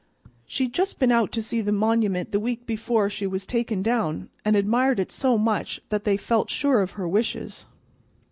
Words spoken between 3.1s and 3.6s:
was